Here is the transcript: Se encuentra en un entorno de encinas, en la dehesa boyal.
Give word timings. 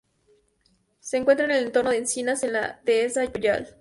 Se 0.99 1.17
encuentra 1.17 1.45
en 1.45 1.51
un 1.51 1.67
entorno 1.67 1.91
de 1.91 1.97
encinas, 1.99 2.41
en 2.41 2.53
la 2.53 2.81
dehesa 2.85 3.27
boyal. 3.27 3.69